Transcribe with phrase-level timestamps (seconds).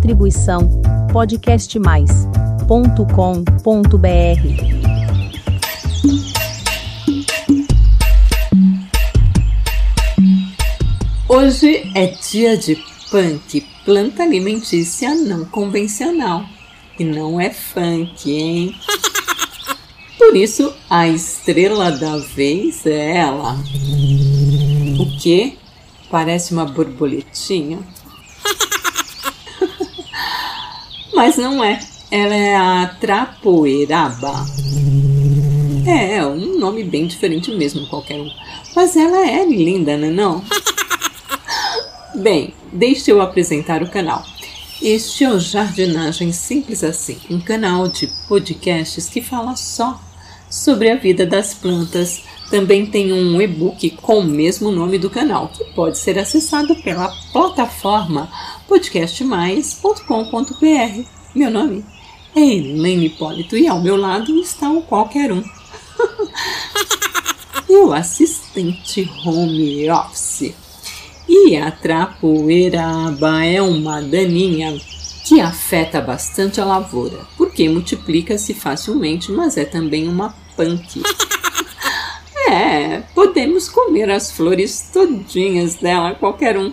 [0.00, 0.80] Distribuição
[1.12, 2.64] podcastmais.com.br.
[11.28, 16.46] Hoje é dia de punk, planta alimentícia não convencional.
[16.98, 18.74] E não é funk, hein?
[20.16, 23.54] Por isso, a estrela da vez é ela.
[24.98, 25.58] O que?
[26.10, 27.80] Parece uma borboletinha?
[31.20, 31.78] Mas não é.
[32.10, 34.32] Ela é a trapoeraba.
[35.86, 38.30] É, um nome bem diferente mesmo, qualquer um.
[38.74, 40.44] Mas ela é linda, não é não?
[42.14, 44.24] Bem, deixe eu apresentar o canal.
[44.80, 50.00] Este é o Jardinagem Simples Assim, um canal de podcasts que fala só
[50.50, 52.22] sobre a vida das plantas.
[52.50, 57.08] Também tem um e-book com o mesmo nome do canal, que pode ser acessado pela
[57.32, 58.28] plataforma
[58.68, 61.04] podcastmais.com.br.
[61.32, 61.84] Meu nome
[62.34, 65.42] é Helene Hipólito e ao meu lado está o qualquer um.
[67.68, 70.52] e o assistente home office.
[71.28, 74.76] E a trapoeiraba é uma daninha
[75.24, 80.34] que afeta bastante a lavoura, porque multiplica-se facilmente, mas é também uma
[82.50, 86.72] É, podemos comer as flores todinhas dela, qualquer um.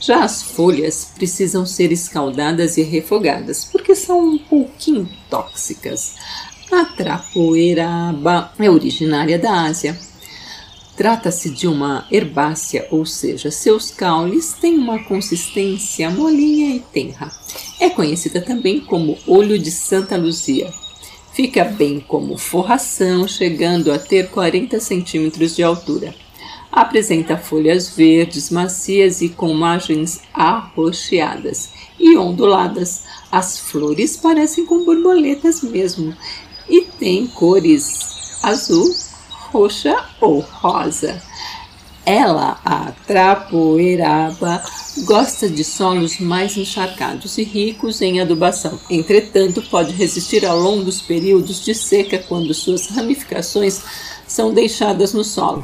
[0.00, 6.14] Já as folhas precisam ser escaldadas e refogadas, porque são um pouquinho tóxicas.
[6.72, 9.98] A trapoeiraba é originária da Ásia.
[10.96, 17.30] Trata-se de uma herbácea, ou seja, seus caules têm uma consistência molinha e tenra.
[17.78, 20.72] É conhecida também como olho de Santa Luzia.
[21.38, 26.12] Fica bem como forração, chegando a ter 40 centímetros de altura.
[26.72, 33.04] Apresenta folhas verdes, macias e com margens arroxeadas e onduladas.
[33.30, 36.12] As flores parecem com borboletas mesmo
[36.68, 38.92] e têm cores azul,
[39.52, 41.22] roxa ou rosa.
[42.08, 44.62] Ela, a trapoeiraba,
[45.04, 48.80] gosta de solos mais encharcados e ricos em adubação.
[48.88, 53.82] Entretanto, pode resistir a longos períodos de seca quando suas ramificações
[54.26, 55.62] são deixadas no solo.